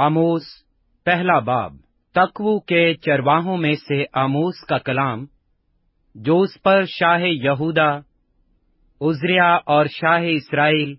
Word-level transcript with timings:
آموس 0.00 0.42
پہلا 1.04 1.38
باب 1.38 1.74
تقو 2.14 2.60
کے 2.60 2.94
چرواہوں 2.94 3.56
میں 3.56 3.72
سے 3.72 4.04
آموس 4.12 4.60
کا 4.68 4.78
کلام، 4.78 5.24
جو 6.14 6.40
اس 6.40 6.62
پر 6.62 6.84
شاہ 6.84 7.20
یہودا 7.20 7.98
عزریا 9.00 9.54
اور 9.66 9.86
شاہ 9.86 10.22
اسرائیل، 10.24 10.94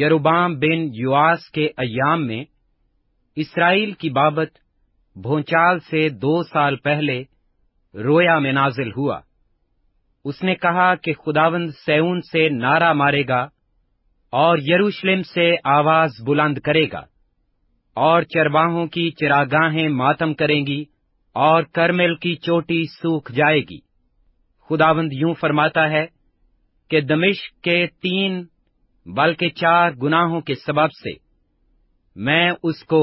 یروبام 0.00 0.58
بن 0.58 0.94
یواس 0.94 1.50
کے 1.50 1.66
ایام 1.66 2.26
میں 2.26 2.44
اسرائیل 3.36 3.92
کی 3.92 4.10
بابت 4.10 4.48
بھونچال 5.16 5.78
سے 5.80 6.08
دو 6.08 6.42
سال 6.42 6.76
پہلے 6.76 7.22
رویا 7.94 8.38
میں 8.38 8.52
نازل 8.52 8.90
ہوا۔ 8.96 9.20
اس 10.24 10.42
نے 10.42 10.54
کہا 10.54 10.94
کہ 10.94 11.12
خداوند 11.12 11.70
سیون 11.86 12.20
سے 12.20 12.48
نعرہ 12.48 12.92
مارے 12.92 13.22
گا 13.28 13.48
اور 14.32 14.58
یروشلم 14.58 15.22
سے 15.22 15.54
آواز 15.64 16.10
بلند 16.26 16.58
کرے 16.58 16.86
گا۔ 16.92 17.15
اور 17.96 18.22
چرواہوں 18.22 18.86
کی 18.86 19.10
چراگاہیں 19.10 19.88
ماتم 19.88 20.34
کریں 20.34 20.66
گی 20.66 20.84
اور 21.36 21.62
کرمل 21.62 22.14
کی 22.14 22.34
چوٹی 22.36 22.82
سوکھ 22.84 23.32
جائے 23.32 23.60
گی۔ 23.60 23.78
خداوند 24.70 25.12
یوں 25.12 25.32
فرماتا 25.34 25.88
ہے 25.90 26.04
کہ 26.90 27.00
دمشق 27.00 27.62
کے 27.64 27.86
تین 28.02 28.42
بلکہ 29.06 29.48
چار 29.48 29.92
گناہوں 30.02 30.40
کے 30.40 30.54
سبب 30.54 30.92
سے 30.92 31.12
میں 32.16 32.50
اس 32.62 32.84
کو 32.84 33.00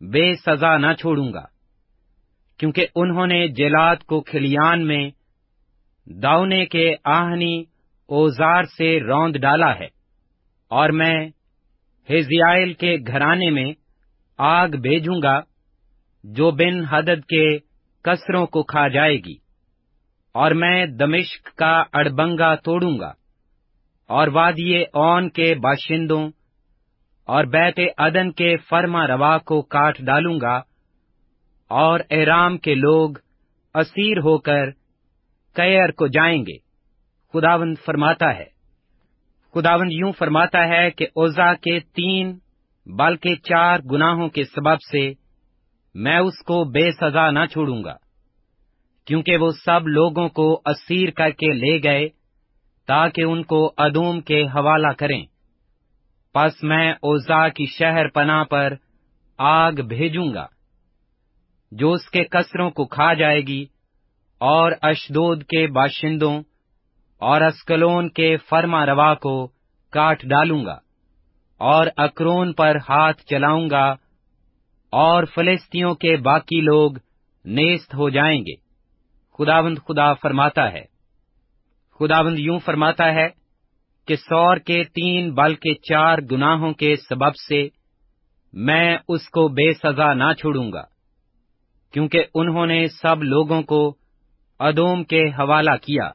بے 0.00 0.34
سزا 0.34 0.76
نہ 0.78 0.92
چھوڑوں 1.00 1.32
گا، 1.32 1.44
کیونکہ 2.60 2.86
انہوں 2.94 3.26
نے 3.26 3.46
جلاد 3.48 3.96
کو 3.96 4.20
کھلیان 4.20 4.86
میں 4.86 5.10
داؤنے 6.06 6.64
کے 6.66 6.94
آہنی 7.04 7.60
اوزار 8.08 8.64
سے 8.76 8.98
روند 9.00 9.36
ڈالا 9.36 9.74
ہے 9.74 9.88
اور 10.70 10.90
میں 10.90 11.14
ہزیائل 12.08 12.72
کے 12.72 12.96
گھرانے 13.06 13.50
میں 13.50 13.72
آگ 14.40 14.76
بھیجوں 14.82 15.20
گا 15.22 15.38
جو 16.24 16.50
بن 16.50 16.84
حدد 16.84 17.24
کے 17.28 17.46
کسروں 18.04 18.46
کو 18.46 18.62
کھا 18.62 18.86
جائے 18.88 19.16
گی، 19.16 19.34
اور 20.34 20.50
میں 20.52 20.86
دمشق 20.98 21.48
کا 21.58 21.72
اڑبنگا 21.92 22.54
توڑوں 22.64 22.98
گا، 23.00 23.12
اور 24.10 24.28
وادی 24.28 24.82
اون 24.94 25.28
کے 25.30 25.54
باشندوں 25.62 26.24
اور 27.28 27.44
بیت 27.48 27.80
عدن 27.98 28.32
کے 28.32 28.56
فرما 28.68 29.06
روا 29.06 29.36
کو 29.46 29.60
کاٹ 29.70 29.98
ڈالوں 30.02 30.38
گا، 30.40 30.56
اور 31.70 32.00
ایرام 32.10 32.56
کے 32.58 32.74
لوگ 32.76 33.18
اسیر 33.74 34.18
ہو 34.18 34.36
کر 34.40 34.70
کیر 35.56 35.90
کو 35.92 36.06
جائیں 36.08 36.40
گے۔ 36.42 36.56
خداوند 37.34 37.74
فرماتا 37.84 38.34
ہے، 38.36 38.44
خداوند 39.54 39.92
یوں 39.92 40.12
فرماتا 40.12 40.66
ہے 40.68 40.90
کہ 40.90 41.06
اوزا 41.14 41.52
کے 41.56 41.78
تین 41.94 42.38
بلکہ 42.96 43.34
چار 43.34 43.78
گناہوں 43.92 44.28
کے 44.28 44.44
سبب 44.44 44.80
سے 44.92 45.12
میں 45.94 46.18
اس 46.18 46.38
کو 46.38 46.64
بے 46.64 46.90
سزا 46.90 47.30
نہ 47.30 47.44
چھوڑوں 47.46 47.84
گا۔ 47.84 47.96
کیونکہ 49.06 49.36
وہ 49.36 49.50
سب 49.64 49.88
لوگوں 49.88 50.28
کو 50.28 50.60
اسیر 50.66 51.10
کر 51.10 51.30
کے 51.30 51.52
لے 51.52 51.82
گئے 51.82 52.08
تاکہ 52.86 53.22
ان 53.22 53.42
کو 53.42 53.72
ادوم 53.76 54.20
کے 54.20 54.42
حوالہ 54.44 54.92
کریں۔ 54.98 55.24
پس 56.34 56.62
میں 56.62 56.92
اوزا 56.92 57.48
کی 57.48 57.66
شہر 57.66 58.08
پناہ 58.08 58.44
پر 58.44 58.74
آگ 59.38 59.72
بھیجوں 59.72 60.34
گا، 60.34 60.46
جو 61.72 61.92
اس 61.92 62.08
کے 62.10 62.24
کسروں 62.24 62.70
کو 62.70 62.84
کھا 62.84 63.12
جائے 63.14 63.40
گی 63.40 63.64
اور 64.40 64.72
اشدود 64.82 65.42
کے 65.44 65.66
باشندوں 65.66 66.42
اور 67.22 67.40
اسکلون 67.40 68.08
کے 68.08 68.36
فرما 68.36 68.86
روا 68.86 69.14
کو 69.14 69.46
کاٹ 69.92 70.22
ڈالوں 70.22 70.64
گا۔ 70.64 70.89
اور 71.60 71.86
اکرون 71.96 72.52
پر 72.52 72.76
ہاتھ 72.88 73.22
چلاؤں 73.22 73.70
گا 73.70 73.96
اور 74.92 75.24
فلسطینوں 75.24 75.94
کے 75.94 76.16
باقی 76.16 76.60
لوگ 76.60 76.92
نیست 77.44 77.94
ہو 77.94 78.08
جائیں 78.08 78.40
گے۔ 78.40 78.54
خداوند 79.38 79.78
خدا 79.78 80.12
فرماتا 80.14 80.72
ہے۔ 80.72 80.84
خداوند 81.98 82.38
یوں 82.38 82.58
فرماتا 82.58 83.14
ہے 83.14 83.28
کہ 84.06 84.16
سور 84.16 84.56
کے 84.56 84.84
تین 84.84 85.34
بلکہ 85.34 85.74
چار 85.74 86.18
گناہوں 86.32 86.72
کے 86.72 86.96
سبب 86.96 87.36
سے 87.36 87.68
میں 88.52 88.98
اس 89.08 89.28
کو 89.28 89.48
بے 89.48 89.72
سزا 89.72 90.14
نہ 90.14 90.32
چھوڑوں 90.38 90.72
گا، 90.72 90.82
کیونکہ 91.92 92.24
انہوں 92.34 92.66
نے 92.66 92.86
سب 92.86 93.22
لوگوں 93.22 93.62
کو 93.62 93.94
ادوم 94.58 95.04
کے 95.04 95.22
حوالہ 95.28 95.76
کیا 95.82 96.10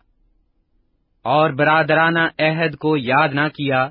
اور 1.23 1.50
برادرانہ 1.50 2.19
عہد 2.39 2.75
کو 2.75 2.97
یاد 2.97 3.29
نہ 3.29 3.47
کیا۔ 3.47 3.89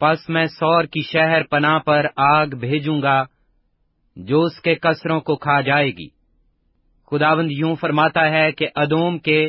پس 0.00 0.28
میں 0.28 0.44
سور 0.48 0.84
کی 0.84 1.02
شہر 1.02 1.42
پناہ 1.50 1.78
پر 1.78 2.06
آگ 2.24 2.54
بھیجوں 2.60 3.00
گا، 3.02 3.22
جو 4.16 4.42
اس 4.42 4.60
کے 4.62 4.74
کسروں 4.74 5.20
کو 5.20 5.36
کھا 5.36 5.60
جائے 5.60 5.88
گی۔ 5.88 6.08
خداوند 7.12 7.50
یوں 7.50 7.74
فرماتا 7.74 8.28
ہے 8.30 8.50
کہ 8.52 8.68
ادوم 8.74 9.18
کے 9.18 9.48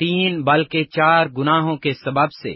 تین 0.00 0.42
بلکہ 0.44 0.84
چار 0.96 1.26
گناہوں 1.38 1.76
کے 1.76 1.92
سبب 1.94 2.32
سے 2.32 2.52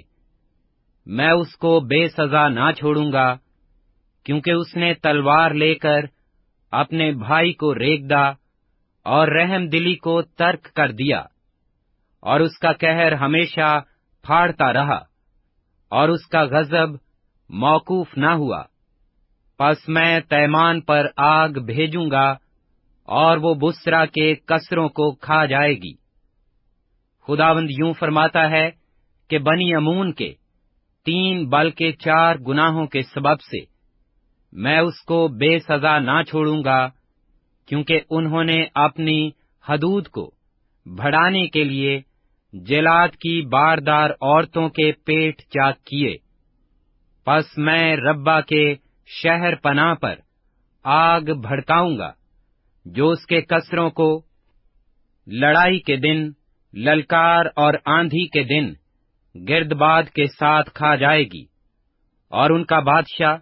میں 1.06 1.30
اس 1.30 1.54
کو 1.56 1.78
بے 1.80 2.06
سزا 2.08 2.46
نہ 2.48 2.70
چھوڑوں 2.78 3.10
گا، 3.12 3.34
کیونکہ 4.26 4.50
اس 4.50 4.74
نے 4.76 4.92
تلوار 4.94 5.50
لے 5.52 5.74
کر 5.74 6.04
اپنے 6.72 7.10
بھائی 7.18 7.52
کو 7.52 7.74
ریک 7.74 8.08
دا 8.10 8.24
اور 9.06 9.28
رحم 9.28 9.66
دلی 9.68 9.94
کو 9.96 10.20
ترک 10.22 10.72
کر 10.76 10.92
دیا، 10.92 11.22
اور 12.22 12.40
اس 12.40 12.58
کا 12.58 12.72
کہر 12.74 13.12
ہمیشہ 13.16 13.80
پھاڑتا 14.24 14.72
رہا، 14.72 14.98
اور 15.92 16.08
اس 16.08 16.26
کا 16.26 16.42
غضب 16.50 16.96
موقوف 17.50 18.06
نہ 18.16 18.30
ہوا۔ 18.30 18.62
پس 19.58 19.88
میں 19.88 20.20
تیمان 20.20 20.80
پر 20.80 21.06
آگ 21.16 21.48
بھیجوں 21.48 22.10
گا 22.10 22.34
اور 23.04 23.36
وہ 23.36 23.54
بسرا 23.54 24.06
کے 24.06 24.34
کسروں 24.34 24.88
کو 24.88 25.14
کھا 25.14 25.44
جائے 25.44 25.74
گی۔ 25.74 25.92
خداوند 27.26 27.70
یوں 27.70 27.92
فرماتا 27.92 28.50
ہے 28.50 28.70
کہ 29.30 29.38
بنی 29.38 29.74
امون 29.74 30.12
کے 30.12 30.34
تین 31.04 31.48
بلکہ 31.48 31.92
چار 31.92 32.36
گناہوں 32.36 32.86
کے 32.86 33.02
سبب 33.02 33.40
سے 33.40 33.74
میں 34.52 34.78
اس 34.78 35.04
کو 35.04 35.28
بے 35.28 35.58
سزا 35.58 35.98
نہ 35.98 36.22
چھوڑوں 36.22 36.64
گا، 36.64 36.88
کیونکہ 37.66 38.00
انہوں 38.10 38.44
نے 38.44 38.66
اپنی 38.74 39.30
حدود 39.68 40.08
کو 40.08 40.30
بڑھانے 40.86 41.46
کے 41.46 41.64
لیے 41.64 42.00
جلاد 42.52 43.08
کی 43.08 43.42
باردار 43.42 44.10
عورتوں 44.10 44.68
کے 44.68 44.92
پیٹ 44.92 45.38
چاک 45.38 45.84
کیے۔ 45.84 46.23
پس 47.24 47.58
میں 47.58 47.96
ربا 47.96 48.40
کے 48.40 48.74
شہر 49.06 49.54
پناہ 49.54 49.94
پر 49.94 50.14
آگ 50.82 51.20
بھڑکاؤں 51.20 51.98
گا، 51.98 52.12
جو 52.84 53.10
اس 53.10 53.26
کے 53.26 53.40
کسروں 53.40 53.90
کو 53.90 54.22
لڑائی 55.26 55.80
کے 55.80 55.96
دن، 55.96 56.30
للکار 56.74 57.46
اور 57.56 57.74
آندھی 57.84 58.26
کے 58.26 58.42
دن 58.42 58.72
گرد 59.48 59.72
باد 59.72 60.02
کے 60.02 60.26
ساتھ 60.26 60.70
کھا 60.70 60.94
جائے 60.94 61.24
گی۔ 61.24 61.44
اور 62.28 62.50
ان 62.50 62.64
کا 62.64 62.80
بادشاہ، 62.80 63.36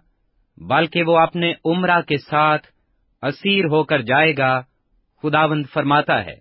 بلکہ 0.57 1.03
وہ 1.03 1.17
اپنے 1.17 1.53
عمرہ 1.65 2.01
کے 2.01 2.17
ساتھ 2.17 2.67
اسیر 3.21 3.65
ہو 3.65 3.83
کر 3.83 4.01
جائے 4.01 4.37
گا، 4.37 4.61
خداوند 5.23 5.65
فرماتا 5.73 6.25
ہے۔ 6.25 6.35